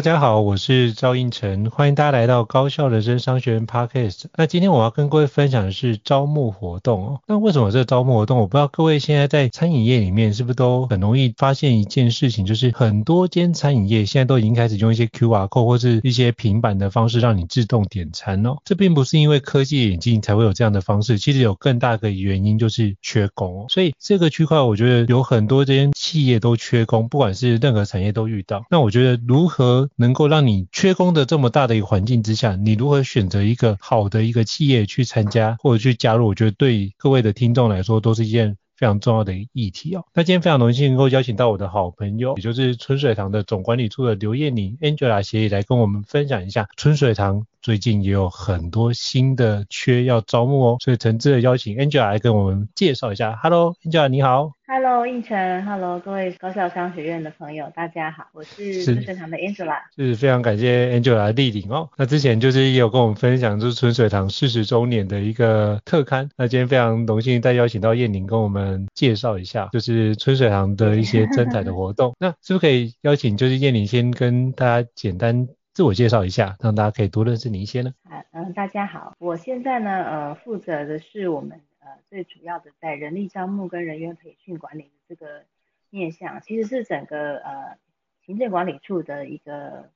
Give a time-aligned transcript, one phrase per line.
[0.00, 4.24] 大家好，我是赵胤丞，欢迎大家来到高效人生商学院 Podcast。
[4.34, 7.20] 那今天我要跟各位分享的是招募活动哦。
[7.26, 8.38] 那为什么这个招募活动？
[8.38, 18.56] 我不知道各位现在在餐饮业里面是不是都很容易发现一件事情，就是很多间餐饮业现在都已经开始用一些 QR code 或是一些平板的方式让你自动点餐哦。
[18.64, 23.66] 这并不是因为科技眼镜才会有这样的方式，其实有更大的原因就是缺工哦。
[23.68, 28.64] 所以这个区块我觉得有很多间企业都缺工，不管是任何产业都遇到。
[28.70, 36.26] 那我觉得如何能够让你缺工的这么大的一个环境之下，你如何选择一个好的一个企业去参加或者去加入？
[36.26, 40.04] 我觉得对各位的听众来说都是一件非常重要的议题哦。
[40.14, 53.38] 那今天非常荣幸能够邀请到我的好朋友，也就是春水堂的总管理处的刘燕妮 Angela 协议来跟我们分享一下春水堂最近也有很多新的缺要招募哦，所以诚挚的邀请 Angela 来跟我们介绍一下。
[53.42, 54.52] Hello Angela 你好。
[54.66, 61.90] Hello，胤丞，Hello，各位高校商学院的朋友，大家好，我是春水堂的 Angela，是，是非常感谢 Angela 莅临哦。
[61.98, 66.28] 那之前就是也有跟我们分享，就是春水堂四十周年的一个特刊。
[66.36, 72.14] 那今天非常荣幸再邀请到燕宁跟我们介绍一下，就是春水堂的一些精彩的活动。
[72.20, 75.48] 那是不是可以邀请就是燕宁先跟大家简单
[75.80, 77.94] 自我介绍一下，让大家可以多认识你一些呢？
[78.32, 81.58] 嗯，大家好，我现在呢，呃，负责的是我们。
[81.78, 85.42] 呃，最主要的在人力招募跟人员培训管理的这个
[85.88, 87.78] 面向，其实是整个呃
[88.26, 89.88] 行政管理处的一个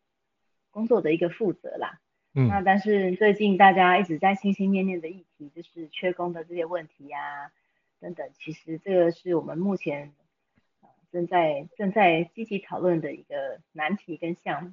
[0.70, 2.00] 工作的一个负责啦。
[2.34, 2.48] 嗯。
[2.48, 7.50] 那但是最近大家一直在心心念念的议题，就是缺工的这些问题呀、啊、
[8.00, 10.14] 等等，其实这个是我们目前
[10.80, 14.70] 呃正在正在积极讨论的一个难题跟项目。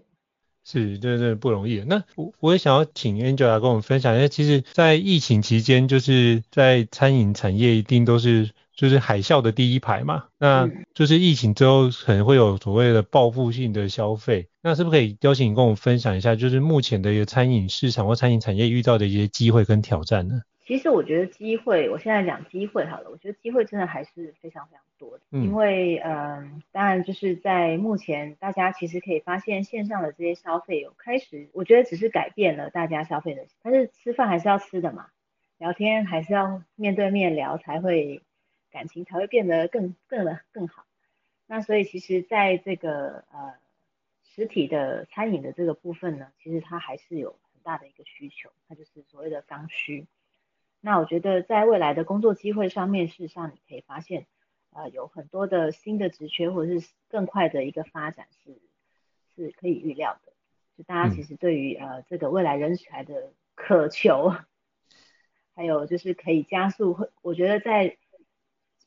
[0.64, 1.84] 是，对对，不容易。
[1.88, 10.26] 那我我也想要请 Angela 跟我们分享一下，其实，在疫情期间，就是在餐饮产业一定都是就是海啸的第一排嘛。
[10.38, 20.42] 那就是疫情之后可能会有所谓的报复性的消费，那是不是可以邀请你跟我们分享一下，就是目前的一个餐饮市场或餐饮产业遇到的一些机会跟挑战呢？
[20.72, 23.10] 其实我觉得机会，我现在讲机会好了。
[23.10, 35.10] 我觉得机会真的还是非常非常多的，嗯、因为嗯、呃，当然就是在目前，大家其实可以发现线上的这些消费有开始，我觉得只是改变了大家消费的，但是吃饭还是要吃的嘛，
[35.58, 38.22] 聊天还是要面对面聊，才会
[38.72, 40.86] 感情才会变得更更的更好。
[41.48, 43.56] 那所以其实在这个呃
[44.24, 50.06] 实体的餐饮的这个部分呢，其实它还是有很大的一个需求，它就是所谓的刚需。
[50.84, 54.26] 那我觉得在未来的工作机会上面，事实上你可以发现，
[54.72, 58.60] 呃，有很多的新的职缺或者是更快的一个发展是
[59.36, 60.34] 是可以预料的。
[60.76, 64.34] 就大家其实对于呃这个未来人才的 渴求，
[65.54, 67.98] 还有就是可以加速，会我觉得在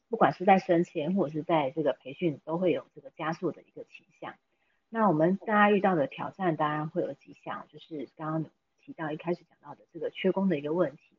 [0.09, 4.35] 不管是在升迁或者是在这个培训，都会有这个加速的一个倾向。
[4.89, 8.51] 那我们大家遇到的挑战当然会有几项，就是刚刚
[8.81, 11.14] 提到一开始讲到的这个缺工的一个问题。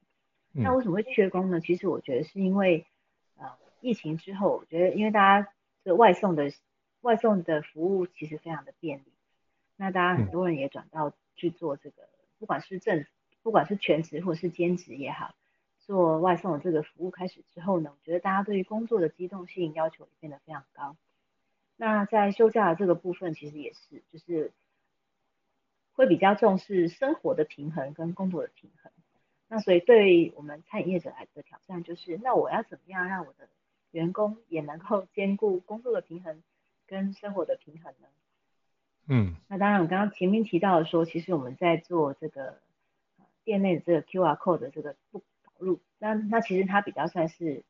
[0.58, 1.60] 那为什么会缺工呢？
[1.60, 2.86] 其实我觉得是因为，
[3.38, 3.46] 呃，
[3.82, 5.52] 疫情之后，我觉得因为大家
[5.84, 6.52] 这个外送的
[7.02, 9.14] 外送的服务其实非常的便利，
[9.76, 12.08] 那大家很多人也转到去做这个，
[12.40, 13.06] 不管是正
[13.44, 15.36] 不管是全职或者是兼职也好，
[15.80, 20.96] 做外送的这个服务开始之后呢，我觉得大家对于工作的机动性要求也变得非常高。
[21.76, 24.54] 那在休假的这个部分，其实也是就是
[25.92, 28.92] 会比较重视生活的平衡跟工作的平衡。
[29.48, 33.48] 那所以对我们餐饮业者来的挑战就是，那我要怎么样让我的
[33.92, 36.42] 员工也能够兼顾工作的平衡
[36.88, 38.08] 跟生活的平衡呢？
[39.08, 42.60] 嗯，那当然，我刚刚前面提到说，其实我们在做这个
[43.44, 47.64] 店内的这个 QR code 的这个不导入，那那其实它比较算是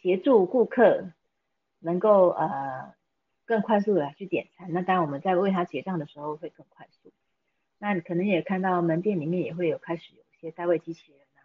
[0.00, 1.12] 协助顾客
[1.78, 2.94] 能够呃
[3.44, 4.72] 更快速的来去点餐。
[4.72, 7.12] 那当然我们在为他结账的时候会更快速。
[7.78, 10.12] 那你可能也看到门店里面也会有开始
[10.48, 11.40] 些代位机器人啊，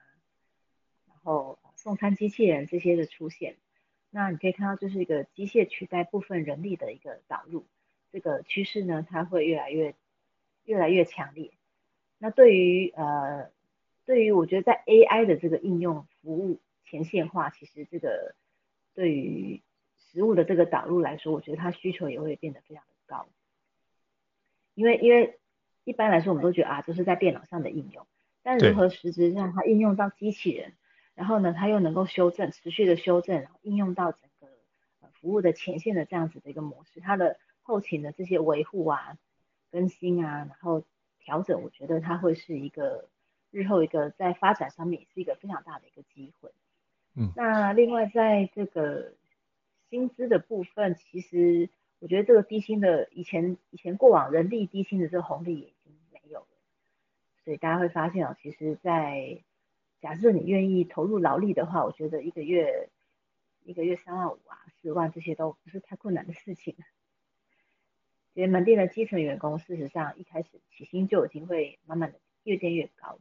[1.07, 3.55] 然后送餐机器人这些的出现。
[4.09, 7.65] 那你可以看到这是一个机械取代部分人力的一个导入。
[8.11, 9.93] 这个趋势呢，它会越来越
[10.63, 11.51] 越来越强烈。
[12.17, 13.51] 那对于呃，
[14.05, 18.33] 对于我觉得在 AI 的这个应用服务前线化，其实这个
[18.95, 19.61] 对于
[19.97, 23.27] 食物的这个导入来说，我觉得它需求也会变得非常的高。
[24.73, 25.37] 因为因为
[25.83, 28.07] 一般来说，我们都觉得啊，就是在电脑上的应用，
[28.47, 30.73] 但如何实质让它应用到机器人，
[31.15, 34.47] 然后呢，它又能够修正，持续的修正，然后应用到整个
[35.19, 37.37] 服务的前线的这样子的一个模式，它的。
[37.69, 39.17] 后勤的这些维护啊、
[39.73, 40.85] 更新啊，然后
[41.19, 43.09] 调整，我觉得它会是一个
[43.51, 46.49] 日后一个在发展上面也是一个非常大的一个机会。
[47.13, 49.11] 嗯，那另外在这个
[49.89, 51.69] 薪资的部分，其实
[51.99, 55.73] 我觉得这个低薪的以前以前过往人力低薪的这个红利
[57.47, 59.41] 所以大家会发现哦，其实，在
[60.01, 62.89] 假设你愿意投入劳力的话，我觉得一个月
[63.63, 66.75] 一个月三万五啊、四万这些都不是太困难的事情。
[68.33, 73.17] 因为门店的基层员工，事实上一开始起薪就已经会慢慢的越垫越高。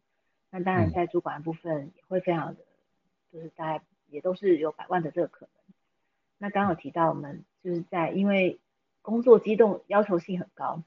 [0.50, 2.66] 那当然在主管的部分也会非常的，
[3.32, 5.76] 就是大概也都是有百万的这个可能。
[6.38, 8.58] 那刚刚有提到我们就是在因为
[9.02, 10.82] 工作机动要求性很高，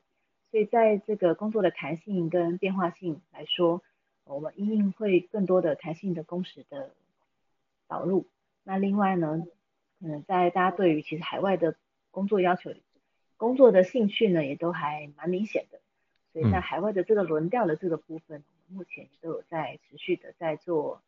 [0.51, 3.81] 所以在这个工作的弹性跟变化性来说，
[4.23, 6.91] 我们一定会更多的弹性的工时的
[7.87, 8.25] 导入。
[8.63, 9.43] 那另外呢，
[9.99, 11.75] 可能在大家对于其实海外的
[12.11, 12.73] 工作要求。
[13.37, 15.79] 工作的兴趣呢，也都还蛮明显的，
[16.33, 21.01] 所以在海外的这个轮调的这个部分，嗯、目前也都有在持续的在做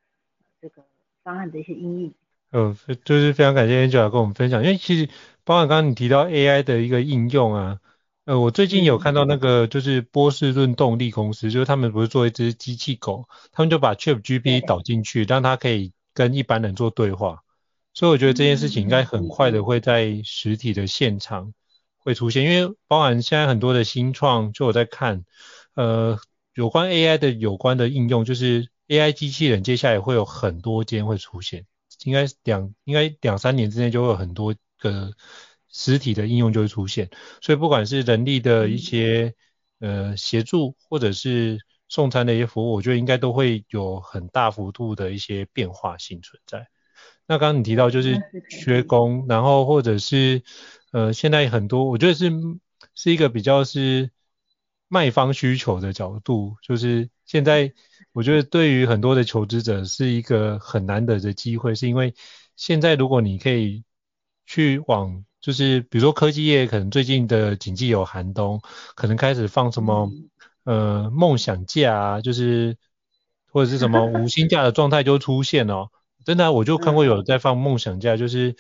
[0.62, 0.82] 这个
[1.24, 2.14] 方案的一些应用。
[2.54, 2.74] 嗯，
[3.04, 5.08] 就是非常感谢 Angela 跟我们分享，因为其实
[5.44, 7.82] 包括刚刚你提到 AI 的一个应用啊，
[8.26, 17.44] 呃，我最近有看到那个就是波士顿动力公司，嗯、就是他们不是做一只机器狗，他们就把 ChatGPT 导进去，让它可以跟一般人做对话，
[17.94, 21.54] 所以我觉得这件事情应该很快的会在实体的现场。
[22.04, 25.24] 会出现，因为包含现在很多的新创，就我在看，
[25.76, 26.18] 呃，
[26.56, 31.68] 有关 AI 的有关的应用，就是 AI 机器人接下来会有很多间会出现，
[32.04, 35.12] 应该两应该两三年之内就会有很多个
[35.72, 37.10] 实体的应用就会出现，
[37.42, 39.34] 所以不管是人力的一些
[39.80, 41.60] 呃协助，或者是
[41.90, 46.68] 送餐的一些服务，我觉得应该都会有很大幅度的一些变化性存在。
[47.28, 48.20] 那刚刚你提到就是
[48.50, 50.44] 缺工，然后或者是。
[50.94, 52.30] 呃，现在很多，我觉得是
[52.96, 54.12] 是一个比较是
[54.90, 57.74] 卖方需求的角度，就是现在
[58.12, 62.14] 我觉得对于很多的求职者是一个很难得的机会，是因为
[62.58, 63.86] 现在如果你可以
[64.46, 68.62] 去往，就是比如说科技业，可能最近的经济有寒冬，
[68.96, 70.10] 可能开始放什么
[70.64, 72.78] 呃梦想假啊，就是
[73.52, 75.90] 或者是什么 无薪假的状态就出现哦，
[76.24, 78.56] 真的啊，我就看过有人在放梦想假，就是。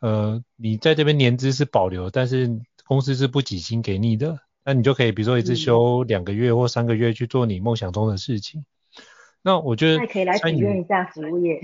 [0.00, 8.60] 呃，你在这边年资是保留，但是公司是不给薪给你的，那你就可以比如说一次休两个月或三个月去做你梦想中的事情。
[8.60, 8.66] 嗯、
[9.40, 11.58] 那我觉得那可以来体验一下服务业。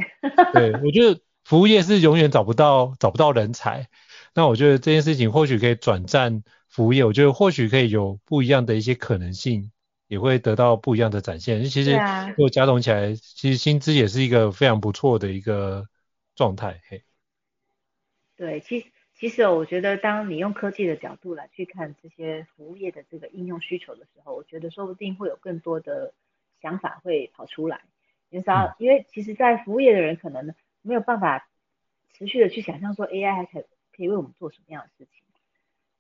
[0.55, 3.89] 对，我觉得服务业是永远找不到找不到人才。
[4.35, 9.73] 那我觉得这件事情或许可以转战服务业，我觉得或许可以有不一样的一些可能性，
[10.07, 11.65] 也会得到不一样的展现。
[11.65, 15.89] 其实如果加总起来，其实薪资也是一个非常不错的一个
[16.35, 16.81] 状态。
[16.89, 17.05] 嘿。
[18.37, 26.15] 对，其实其实我觉得，当你用科技的角度来去看这些服务业的这个应用需求的时候，我觉得说不定会有更多的
[26.63, 27.83] 想法会跑出来。
[28.31, 28.77] 因为啥？
[28.79, 31.49] 因为其实，在服务业的人可能没有办法
[32.17, 33.65] 持续的去想象说 AI 还可
[34.01, 35.23] 可以为我们做什么样的事情。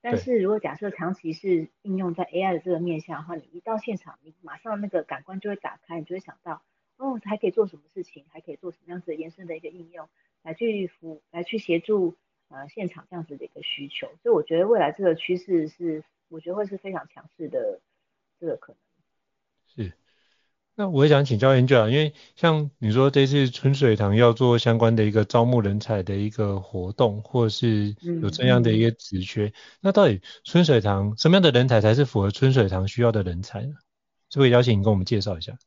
[0.01, 6.63] 但是如果假设长期是应用在 AI 的这个面向的话，你一到现场，你马上那个感官就会打开，你就会想到，
[6.97, 10.09] 哦，还可以做什么事情，还可以做什么样子的延伸的一个应用，
[10.43, 12.17] 来去服来去协助。
[12.53, 17.81] 呃，现场这样子的一个需求，所以我觉得未来这个趋势是，我觉得会是非常强势的
[18.41, 18.90] 这个可能。
[20.81, 33.75] 是，那我也想请教 Angela，因为像你说这次春水堂要做相关的一个招募人才的一个活动，或者是有这样的一个职缺，嗯、那到底春水堂什么样的人才才是符合春水堂需要的人才呢？
[34.31, 35.59] 是不是邀请你跟我们介绍一下？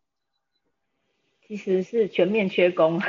[1.46, 3.00] 其实是全面缺工。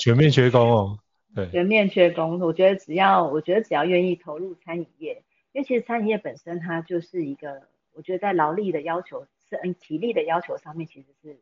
[0.00, 0.98] 全面缺工哦，
[1.34, 2.40] 对，全面缺工。
[2.40, 11.40] 我觉得只要，我觉得只要愿意投入餐饮业，因为其实餐饮业本身它就是一个，我觉得在劳力的要求是嗯体力的要求上面其实是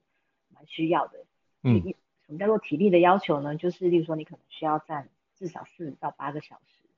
[0.48, 1.24] 蛮需要的。
[1.62, 1.82] 嗯。
[2.26, 3.56] 什么叫做体力的要求呢？
[3.56, 6.88] 就是例如说你可能需要站至少四到八个小时。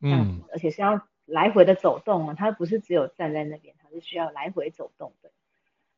[0.00, 0.42] 嗯。
[0.52, 5.30] 而且是要来回的走动啊，它不是只有站在那边，它是需要来回走动的。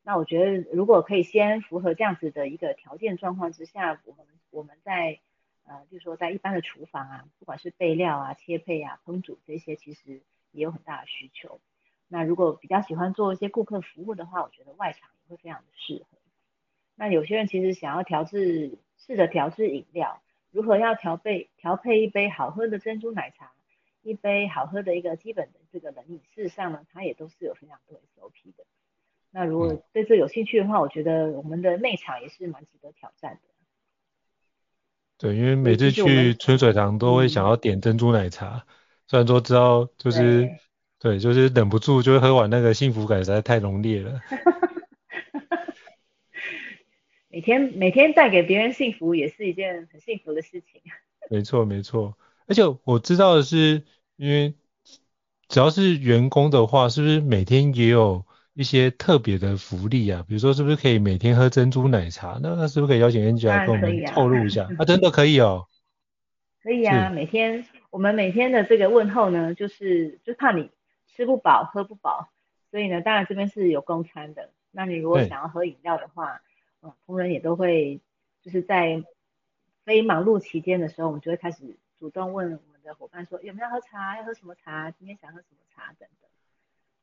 [0.03, 5.19] 那我觉得，如果可以先符合这样子的一个条件状况之下，我们我们在
[5.65, 10.21] 呃，就是说在一般的厨房啊，不管是备料啊、切配啊、烹煮这些，其实
[10.51, 11.59] 也有很大的需求。
[12.07, 16.17] 那如果比较喜欢做一些顾客服务的话，我觉得外场也会非常的适合。
[16.95, 20.21] 那有些人其实想要调制，试着调制饮料，
[20.51, 23.51] 如何要调配调配一杯好喝的珍珠奶茶，
[24.01, 28.63] 一杯好喝的一个基本的这个冷饮，事实上呢，它也都是有非常多 SOP 的。
[29.29, 33.39] 那如果对这有兴趣的话，我觉得我们的内场也是蛮值得挑战的。
[35.17, 38.67] 对，因为每次去春水堂都会想要点珍珠奶茶，嗯、
[39.07, 40.49] 虽然说知道就是
[40.99, 44.19] 对，就是忍不住就会喝完，那个幸福感实在太浓烈了。
[47.29, 50.81] 每天每天带给别人幸福也是一件很幸福的事情。
[51.29, 53.83] 没错没错，而且我知道的是，
[54.15, 54.55] 因为
[55.47, 58.25] 只要是员工的话，是不是每天也有？
[58.57, 62.39] 一些特别的福利啊，比如说是不是可以每天喝珍珠奶茶？
[62.41, 64.63] 那那是不是可以邀请 Angela 来跟我们透露一下？
[64.63, 65.67] 啊， 啊，真的可以哦。
[66.63, 70.71] 可以啊，每天我们每天的这个问候呢，就是就怕你
[71.17, 72.29] 吃不饱喝不饱，
[72.69, 74.51] 所以呢，当然这边是有供餐的。
[74.69, 76.43] 那你如果想要喝饮料的话，
[76.83, 77.99] 嗯，同仁也都会
[78.43, 79.03] 就是在
[79.83, 86.29] 非忙碌期间的时候，我们就会开始主动问我们的伙伴说有没有喝茶，要喝什么茶，今天想喝什么茶等等。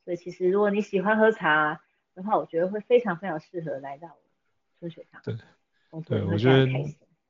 [0.05, 1.81] 所以其实如果你喜欢喝茶
[2.15, 4.17] 的话，我觉得会非常非常适合来到
[4.79, 5.21] 春水堂。
[5.25, 5.35] 对，
[6.07, 6.69] 对，我觉得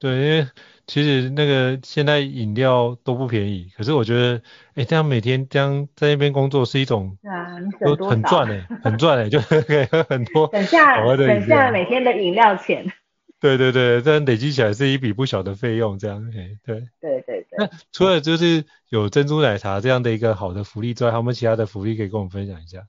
[0.04, 0.46] 对，因为
[0.86, 4.42] 其实那个现在饮料都不便宜，可是我觉得，
[4.74, 8.10] 哎，这样每天这样在那边工作是一种，对啊，你省多？
[8.10, 12.84] 很赚哎，很赚哎，就 可以喝很多， 省下省下每天的饮料钱。
[13.40, 16.86] 对对对，这样累积起来是一笔不小的费用，这样，哎，对。
[17.00, 17.56] 对对对。
[17.56, 22.86] 那除了就是有珍珠奶茶这样的一个好的福利之外，还有没有其他的福利可以跟我们分享一下？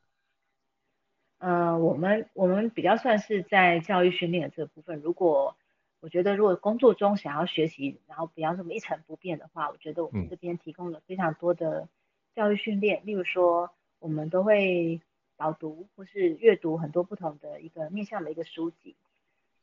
[1.39, 4.99] 呃，我们我们比较算是在教育训练的这个部分。
[5.01, 5.55] 如果
[6.05, 11.89] 我觉得如果工作中想要学习，然后不要这么一成不变的话，我觉得我们这边提供了非常多的
[12.35, 13.01] 教育训练。
[13.03, 15.01] 嗯、例如说，我们都会
[15.35, 18.95] 导读或是阅读很多不同的一个面向的一个书籍。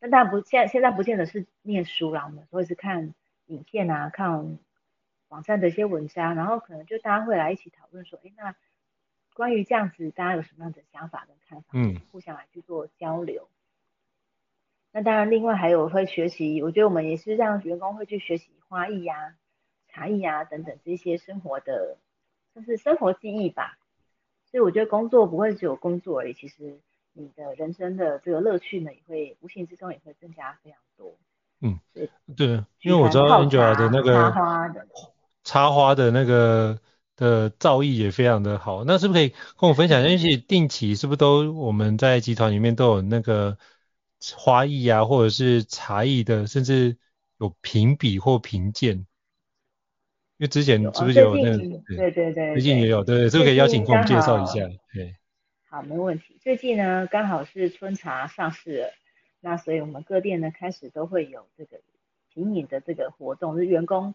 [0.01, 3.15] 但当然不，现在现在不见得是念书啦，我们会是看
[3.47, 4.59] 影片啊，看
[5.29, 8.57] 网站的一些文章，然后可能就大家会来一起讨论说，哎，那
[9.35, 11.69] 关于这样子，大家有什么样的想法跟看法？
[11.75, 13.47] 嗯，互相来去做交流。
[14.93, 19.35] 那当然，另外还有会学习，我觉得我们也是让员工会去学习花艺呀、
[19.89, 21.97] 茶艺呀等等这些生活的，
[22.55, 23.79] 就是生活技艺吧。
[24.51, 26.79] 所以我觉得工作不会只有工作而已，其实。
[27.15, 31.15] 你的人生的这个乐趣呢，也会无形之中也会增加非常多。
[31.61, 34.87] 嗯，对，对，因为我知道 Angela 的那个插花的
[35.45, 36.79] 插花的那个
[37.15, 38.85] 的造诣也非常的好。
[38.85, 40.09] 那是不是可以跟我分享一下？
[40.09, 43.59] 因为定期是不是都我们在集团里面都有那个
[44.37, 46.97] 花艺啊，或者是茶艺的，甚至
[47.39, 49.07] 有评比或评鉴？
[50.39, 51.59] 因为之前是不是有那个？
[51.97, 54.67] 对对对，最近也有，对对，是不是可以邀请跟我们介绍一下？
[54.93, 55.15] 对。
[55.69, 56.37] 好，没问题。
[56.41, 58.93] 最近呢，刚好是春茶上市了，
[59.41, 61.81] 那所以我们各店呢开始都会有这个
[62.33, 64.15] 品饮的这个活动，就是员工，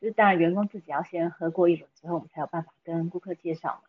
[0.00, 3.82] 就是当然员工自己要先喝过一轮之后，我们才有办法跟顾客介绍嘛。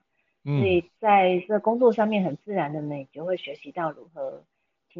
[0.44, 0.60] 嗯。
[0.60, 4.44] 所以在这个工作上面很自然的呢，你就会学习到如何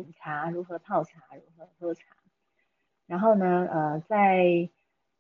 [0.04, 2.04] 品茶、如何泡茶、如何喝茶。
[3.08, 4.70] 然后呢，呃，在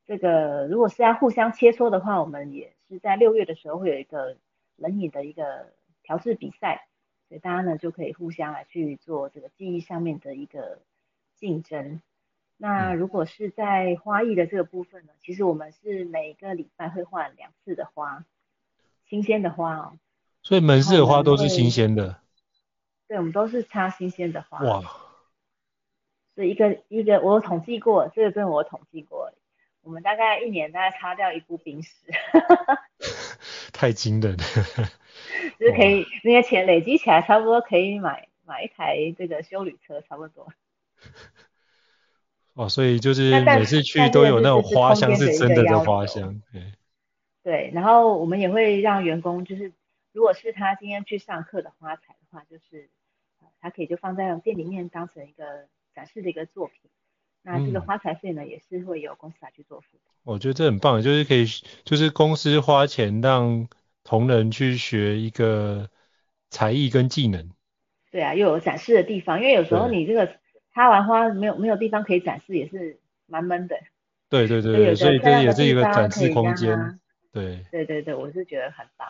[0.05, 4.37] 这个如果是要互相切磋的话，我们也是在六月的时候会有一个
[4.75, 5.73] 冷饮的一个。
[6.01, 6.87] 调制比赛，
[7.27, 10.79] 所以大家呢就可以互相来去做这个技艺上面的一个
[11.35, 12.01] 竞争。
[12.57, 18.25] 那如果是在花艺的这个部分呢，其实我们是每个礼拜会换两次的花，
[19.05, 19.99] 新鲜的花哦。
[20.41, 22.19] 所以门市的花都是新鲜的。
[23.09, 24.59] 对，我们都是插新鲜的花。
[24.59, 24.83] 哇。
[26.35, 29.33] 所以一个一个，我有统计过，这个真的我统计过，
[29.81, 31.95] 我们大概一年大概插掉一部冰室。
[33.73, 34.43] 太惊人了。
[35.59, 40.47] 就是可以那些钱累积起来，差不多可以买买一台这个修旅车，差不多。
[42.53, 46.41] 哦，所以就是每次去都有那种花香，是真的的花香。
[46.53, 46.73] 对。
[47.41, 49.73] 对，然后我们也会让员工，就是
[50.11, 52.89] 如果是他今天去上课的花材的话，就是
[53.61, 56.89] 他可以就放在店里面当成一个展示的一个作品。
[57.41, 60.13] 那这个花材费呢，也是会由公司来去做负担。
[60.23, 61.45] 我觉得这很棒，就是可以，
[61.85, 63.67] 就是公司花钱让
[64.03, 65.89] 同仁去学一个
[66.49, 67.49] 才艺跟技能。
[68.11, 70.35] 对啊，又有展示的地方，因为有时候你这个
[70.73, 73.79] 插完花没有没有地方可以展示，也是蛮闷的。
[74.29, 76.99] 对对对，所以这也是一个展示空间。
[77.31, 79.07] 对对对对，我是觉得很棒。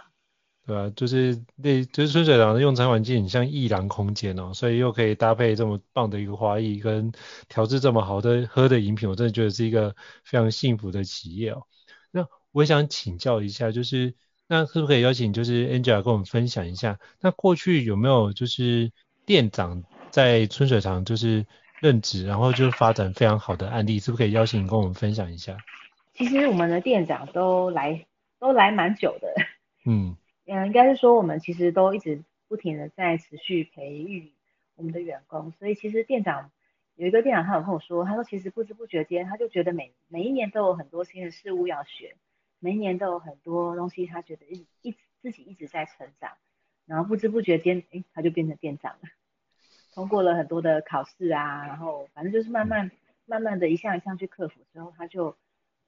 [0.69, 7.11] 对啊，就是那，就是春水堂的用餐环境很像艺廊空间哦，所以又可以搭配这么棒的一个花艺，跟
[7.47, 11.63] 调制这么好的喝的饮品，我真的觉得是一个非常幸福的企业哦。
[12.11, 14.13] 那我也想请教一下，就是
[14.47, 18.91] 那可不可以邀请就是 Angela 跟我们分享一下，那过去有没有就是
[19.25, 21.47] 店长在春水堂就是
[21.81, 25.57] 任职，然后就发展非常好的案例，是不是可以邀请你跟我们分享一下？
[26.13, 28.05] 其实我们的店长都来
[28.39, 29.33] 都来蛮久的，
[29.87, 30.15] 嗯。
[30.51, 34.31] 嗯，应该是说我们其实都一直不停的在持续培育
[34.75, 36.49] 我们的员工，所以其实店长
[36.95, 42.15] 有一个店长，他有跟我说，他说其实不知不觉间，他就觉得每每一年都有很多新的事物要学，
[42.57, 46.31] 每一年都有很多东西，他觉得一一直自己一直在成长，
[46.87, 49.09] 然后不知不觉间，哎，他就变成店长了，
[49.93, 52.89] 通过了很多的考试啊，然后反正就是慢慢
[53.27, 55.37] 慢慢的一项一项去克服之后，他就，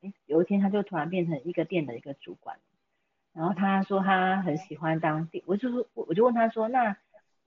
[0.01, 2.59] 哎，有一天他就突然变成一个店的一个主管。
[3.33, 6.97] 然后他说他很喜欢当店，我就说我就问他说，那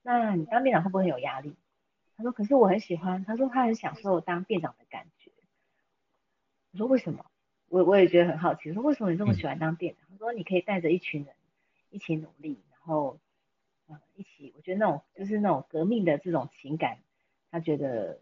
[0.02, 1.54] 那你当店长会不会很有压力？
[2.16, 5.30] 他说可是我很喜欢，他说他很享受当店长的感觉。
[6.72, 7.26] 我说为什么？
[7.68, 10.08] 我我也觉得很好奇，我说为什么你这么喜欢当店长？
[10.10, 11.34] 他说你可以带着一群人
[11.90, 13.18] 一起努力，然后
[13.88, 16.98] 嗯一起，我觉得那种就是那种革命的这种情感，
[17.50, 18.20] 他觉得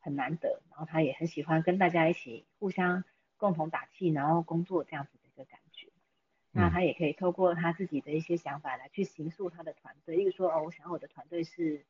[0.00, 3.02] 很难得，然后他也很喜欢跟大家一起互相
[3.38, 5.15] 共同打气，然后工作这样子。
[6.56, 11.84] 那他也可以透过他自己的一些想法来去形塑他的团队，例如说，哦，我想要我的团队是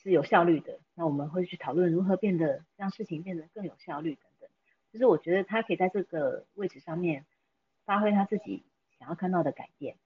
[0.00, 4.48] 是有效率的，那我们会去讨论如何变得让事情变得更有效率等等。
[4.92, 7.26] 就是我觉得他可以在这个位置上面
[7.84, 8.62] 发挥他自己
[9.00, 9.96] 想要看到的改变。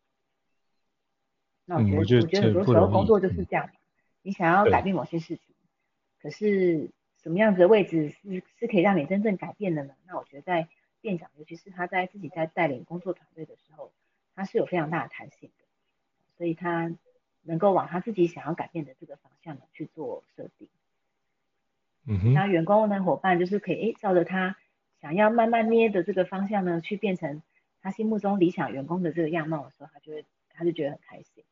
[1.67, 3.69] 那我觉得，嗯、我觉得，我觉得很多时候工作就是这样，
[4.23, 5.55] 你想要改变某些事情，
[6.23, 6.91] 可是
[7.23, 9.95] 什么样子的位置是是可以让你真正改变的呢？
[10.07, 10.67] 那我觉得在。
[11.01, 13.93] 店长，尤其是他在自己在带领工作团队的时候，
[14.35, 15.65] 他是有非常大的弹性的，
[16.37, 16.93] 所以他
[17.43, 20.69] 能够往他自己想要改变的这个方向呢去做设定。
[22.07, 22.33] 嗯哼。
[22.35, 24.57] 那员工呢，伙伴就是可以诶照着他
[25.01, 27.43] 想要慢慢捏的这个方向呢，去变成
[27.83, 31.45] 他心目中理想员工的这个样貌的时候，他就会他就觉得很开心。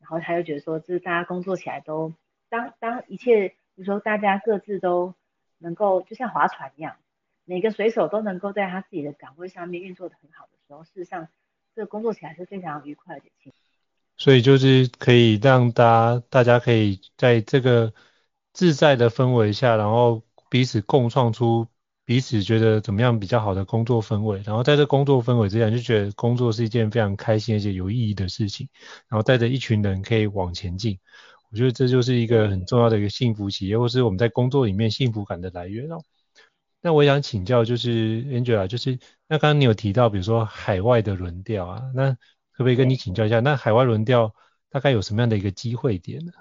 [0.00, 2.14] 然后他就觉得说，就是大家工作起来都
[2.48, 5.14] 当当一切，比如说大家各自都
[5.58, 6.96] 能够就像划船一样。
[7.48, 11.28] 每个水手都能够在他自己的岗位上面运作得很好的时候，事实上，
[11.74, 13.24] 这个工作起来是非常愉快的。
[14.18, 17.94] 所以就是可以让大家，大家可以在这个
[18.52, 21.66] 自在的氛围下，然后彼此共创出
[22.04, 28.68] 彼此觉得怎么样比较好的工作氛围，然后在这工作氛围之下，就觉得工作是一件非常开心而且有意义的事情，
[29.08, 30.98] 然后带着一群人可以往前进。
[31.50, 36.02] 我觉得这就是一个很重要的一个幸福企业，或是我们在工作里面幸福感的来源哦。
[36.80, 42.12] 那我想请教，就是 Angela，就是那刚刚你有提到，比如说海外的轮调啊，那
[42.52, 44.34] 可不可以跟你请教一下，那海外轮调
[44.70, 46.32] 大概有什么样的一个机会点呢？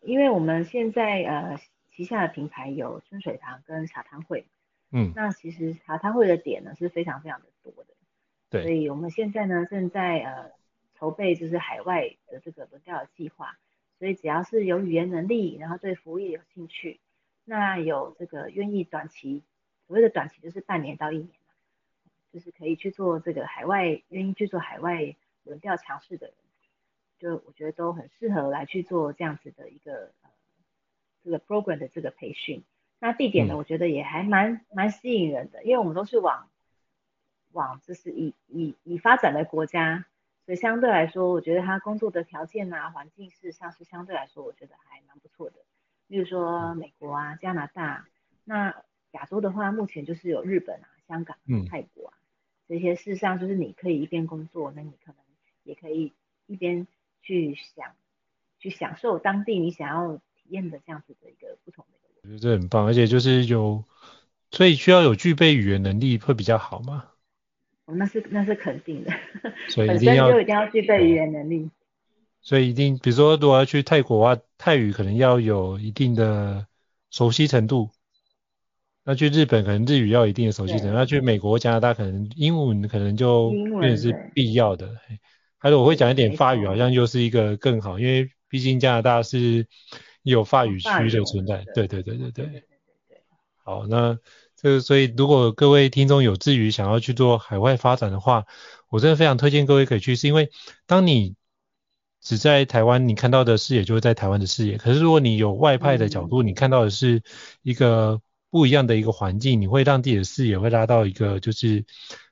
[0.00, 1.60] 因为我们现在呃
[1.94, 4.46] 旗下的品牌有春水堂跟茶汤会，
[4.90, 7.94] 嗯，那其实茶汤会的点呢是非常非常的多的，
[8.48, 10.50] 对，所以我们现在呢正在呃
[10.98, 13.58] 筹备就是海外的这个轮调的计划，
[13.98, 17.00] 所以只要是有语言能力，然后对服务业有兴趣。
[17.50, 19.42] 那有这个愿意短期，
[19.86, 21.30] 所谓的短期就是半年到一年，
[22.30, 26.36] 就是可以去做这个海外，愿意去做海外轮调强势的人，
[27.18, 30.28] 就我觉得都很适合来去做这样子的一个呃
[31.24, 32.62] 这个 program 的这个培训。
[32.98, 36.50] 那地点呢，我觉得也还蛮蛮吸引人的，因为我们都是往
[37.52, 40.04] 往就是以以以发展的国家，
[40.44, 45.56] 所以相对来说，我觉得他工作的条件啊环境事实上是相对来说，我觉得还蛮不错的。
[46.08, 48.06] 比如说美国啊、加拿大，
[48.44, 48.74] 那
[49.12, 51.36] 亚洲的话，目前就是有日本啊、香港、
[51.70, 52.24] 泰国啊，嗯、
[52.68, 55.16] 这些事实上就是你可以一边工作，那你可能
[55.64, 56.12] 也可以
[56.46, 56.86] 一边
[57.22, 57.92] 去想、
[58.58, 61.98] 去享受当地你想要体验的这样子的一个不同的。
[62.22, 63.84] 我觉得这很棒，而且就是有，
[64.50, 67.10] 所以需要有具备语言能力会比较好吗？
[67.84, 69.10] 哦，那是那是肯定的，
[69.68, 71.70] 所以一定要就一定要具备语言能力。
[72.48, 76.66] 所以一定，比如说，如果要去泰国的话，泰语可能要有一定的
[77.10, 77.90] 熟悉程度。
[79.04, 80.94] 那去日本可能日语要有一定的熟悉程度。
[80.94, 83.50] 那去美国、加拿大可能英文可能就
[83.82, 84.88] 变成是必要的。
[85.58, 89.66] 还有我会讲一点法语，好像又是一个更好，因为毕竟加拿大是
[90.22, 91.66] 有法语区的存在。
[91.74, 92.64] 对对对对对。
[93.62, 94.18] 好，那
[94.56, 98.46] 这个所以如果各位听众有志于想要去做海外发展的话，
[98.88, 100.48] 我真的非常推荐各位可以去，是因为
[100.86, 101.34] 当你
[102.20, 104.76] 只在台湾，你看到的视野就是在台湾的视野。
[104.76, 107.22] 可是如果你有外派的角度，你看到的是
[107.62, 111.84] 一个不一样的一个环境，你会让自己的视野会拉到一个就是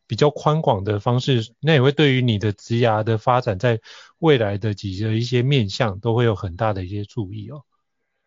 [0.07, 3.81] 比较宽广的方式，那也会对于你的职涯的发展，在
[4.19, 7.63] 未来的几个一些面向都会有很大的一些注意哦。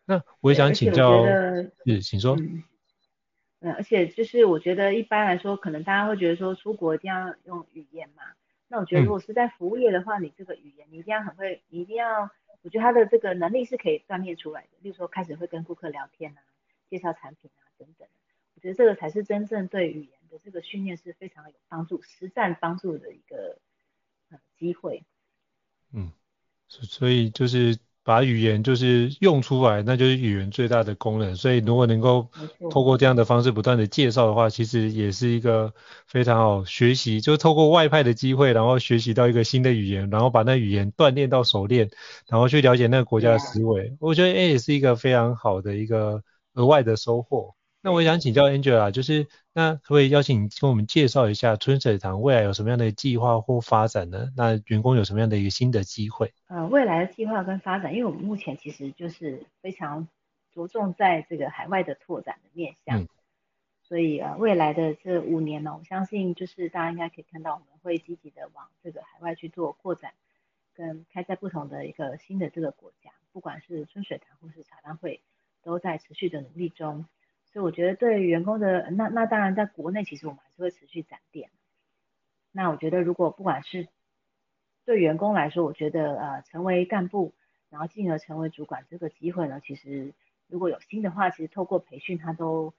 [0.06, 1.24] 那我也想请教，
[1.84, 2.36] 是，请说。
[2.36, 2.64] 嗯
[3.60, 8.22] 嗯，而且就是我觉得一般来说，可能大家会觉得说出国一定要用语言嘛。
[8.72, 12.30] 那我觉得如果是在服务业的话，嗯、你这个语言你一定要很会，你一定要，
[12.62, 14.68] 我觉得他的这个能力是可以锻炼出来的。
[14.80, 16.40] 例如说开始会跟顾客聊天啊，
[16.88, 18.06] 介绍产品啊等等。
[18.54, 23.58] 我觉得这个才是真正对语言的这个训练是非常有帮助、实战帮助的一个
[24.30, 25.02] 呃机会。
[25.92, 26.12] 嗯，
[26.68, 27.78] 所以就是。
[28.02, 31.36] 把语言就是用出来，那就是语言最大的功能。
[31.36, 32.28] 所以如果能够
[32.70, 35.72] 透过这样的方式不断的介绍的话，其实也是一个
[36.06, 41.90] 非常好学习，就是透过外派的机会，然后学习到一个新的语言，然后把那语言锻炼到熟练，
[42.26, 43.94] 然后去了解那个国家的思维。
[44.00, 46.22] 我觉得诶也是一个非常好的一个
[46.54, 47.54] 额外的收获。
[47.82, 54.28] 那我想请教 Angela，就是那可不可以邀请你跟我们介绍一下春水堂未来有什么样的计划或发展呢？
[54.36, 56.34] 那员工有什么样的一个新的机会？
[56.48, 60.08] 呃，未来的计划跟发展，因为我们目前其实就是非常
[60.52, 63.08] 着重在这个海外的拓展的面向，嗯、
[63.82, 70.12] 所以呃未来的这五年呢，我相信就是大家应该可以看到，我们会积极的往这个海外去做扩展，
[70.74, 75.22] 跟开在不同的一个新的这个国家，不管是春水堂或是茶汤会，
[75.62, 77.06] 都在持续的努力中。
[77.52, 81.50] 所以我觉得对员工的那那当然在国内其实我们还是会持续展店。
[82.52, 83.88] 那我觉得如果不管是
[84.84, 87.32] 对员工来说，我觉得呃成为干部，
[87.68, 90.14] 然后进而成为主管这个机会呢，其实
[90.46, 92.72] 如果有心的话，其实透过培训他都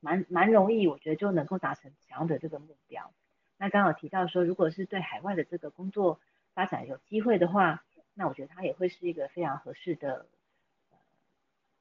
[0.00, 3.12] 蛮蛮容易，我觉得就能够达成想要的这个目标。
[3.56, 6.20] 那刚好提到说，如果是对海外的这个工作
[6.52, 10.26] 发展有机会的话，那我觉得他也会是一个非常合适的。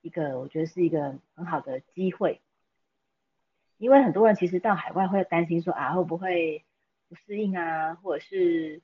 [0.02, 2.42] 一个我觉得是一个很好的机会，
[3.78, 6.66] 因为很多人其实到海外会担心说啊会不会
[7.08, 8.82] 不适应啊，或者是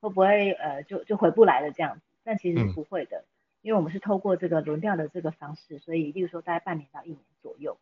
[0.00, 3.26] 会不会呃就就回不来了这样子，但其实不会的，嗯、
[3.62, 7.78] 因为我们是透过这个轮调的这个方式，所以例如说大概半年到一年左右，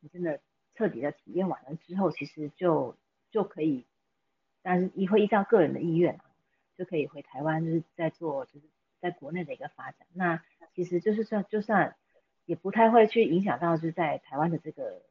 [0.00, 0.40] 你真的
[0.74, 2.96] 彻底的体验完了之后，其实就
[3.30, 3.84] 就可以，
[4.62, 6.18] 但是依会依照个人的意愿
[6.78, 8.62] 就可以回台湾，就是在做就是
[8.98, 10.06] 在国内的一个发展。
[10.14, 10.42] 那。
[10.74, 11.96] 其实就是算就算
[12.44, 15.02] 也不太会去影响到就是在台湾的这个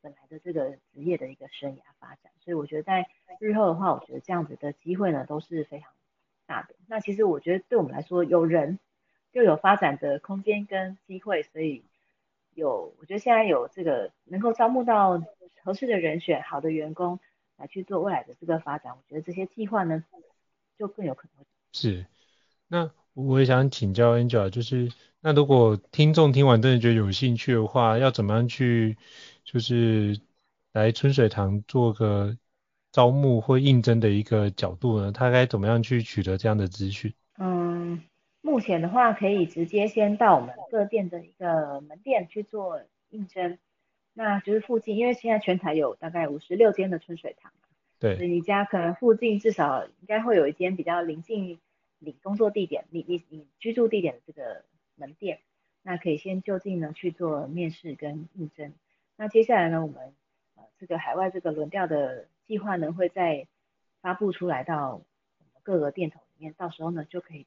[0.00, 5.90] 本来的这个职业的一个生涯发展，所以我觉得在日后的话，我觉得这样子的机会呢都是非常
[6.46, 6.74] 大的。
[6.88, 8.78] 那其实我觉得对我们来说，有人
[9.32, 11.84] 就有发展的空间跟机会，所以
[12.54, 15.22] 有我觉得现在有这个能够招募到
[15.62, 17.20] 合适的人选、好的员工
[17.56, 20.04] 来去做未来的这个发展，我觉得这些计划呢
[20.76, 21.44] 就更有可能。
[21.72, 22.06] 是，
[22.66, 22.90] 那。
[23.14, 28.96] 我也想请教 Angela，就是那如果听众听完真的觉得有兴趣的话，要怎么样去
[29.44, 30.18] 就是
[30.72, 32.38] 来春水堂做个
[32.90, 35.12] 招募或应征的一个角度呢？
[35.12, 37.12] 他该怎么样去取得这样的资讯？
[37.36, 38.02] 嗯，
[38.40, 43.58] 目前的话可以直接先到我们各店的一个门店去做应征，
[44.14, 47.52] 那就是附近，因为现在全台有大概五十六间的春水堂，
[48.00, 51.58] 对，你家可能附近至少应该会有一间比较临近。
[52.04, 54.64] 你工作地点，你你你居住地点的这个
[54.96, 55.38] 门店，
[55.82, 58.72] 那可以先就近呢去做面试跟应征。
[59.14, 60.12] 那接下来呢，我们
[60.56, 63.46] 呃这个海外这个轮调的计划呢，会再
[64.00, 65.02] 发布出来到
[65.62, 67.46] 各个店头里面，到时候呢就可以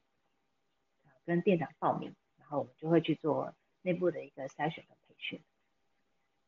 [1.26, 5.40] 跟店长报名，然后我们就会去做内部的一个筛选跟培训。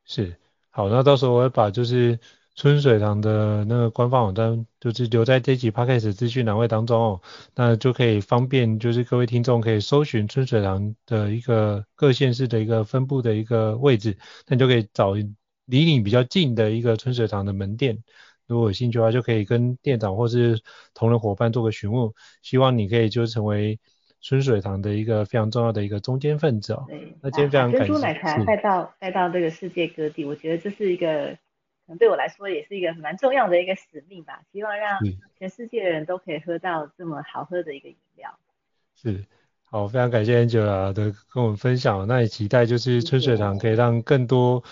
[0.04, 0.36] 是，
[0.70, 2.18] 好，那到时候我会把就是。
[2.58, 7.20] 春水堂的那个官方网站就是留在这集 podcast 资讯栏位当中哦，
[7.54, 14.18] 那就可以方便就是各位听众可以搜寻春水堂的一个各县市的一个分布的一个位置，
[14.48, 15.14] 那你就可以找
[15.66, 17.96] 离你比较近的一个春水堂的门店，
[18.48, 20.60] 如果有兴趣的话就可以跟店长或是
[20.94, 22.10] 同仁伙伴做个询问，
[22.42, 23.78] 希望你可以就成为
[24.20, 26.86] 春水堂的一个非常重要的一个中间分子哦。
[26.88, 27.86] 对，那今天非常感谢。
[27.86, 31.38] 珍珠奶茶带到带到这个世界各地，我觉得这是一个。
[31.96, 34.98] 对我来说也是一个蛮重要的一个使命吧，希望让
[35.38, 38.38] 全世界的人都可以喝到这么好喝的一个饮料。
[38.94, 39.24] 是，
[39.64, 44.62] 好，非常感谢 Angela 的跟我们分享，那也期待就是春水堂可以让更多，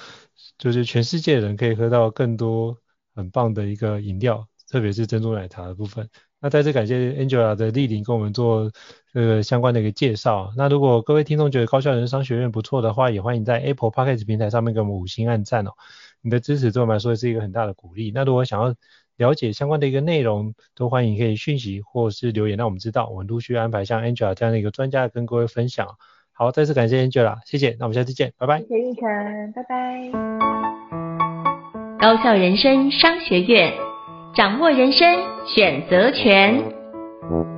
[0.59, 2.77] 就是全世界的人可以喝到更多
[3.15, 6.11] 很棒的一个饮料，特别是珍珠奶茶的部分。
[6.39, 8.71] 那再次感谢 Angela 的莅临，跟我们做
[9.13, 10.53] 这个相关的一个介绍。
[10.55, 15.73] 那如果各位听众觉得高校人商学院不错的话，也欢迎在 Apple Podcast 平台上面给我们五星按赞哦。
[16.27, 18.11] 你的支持对我们来说是一个很大的鼓励。
[18.13, 18.75] 那如果想要
[19.17, 25.87] 了解相关的一个内容，都欢迎可以讯息或是留言让我们知道，我们陆续安排像 Angela 这样的一个专家跟各位分享。
[26.33, 28.59] 好，再次感谢 Angela，谢谢，那我们下次见，拜拜。
[28.59, 30.11] 谢谢奕成，拜拜。
[32.01, 33.73] 高校人生商学院，
[34.35, 35.07] 掌握人生
[35.47, 37.56] 选择权。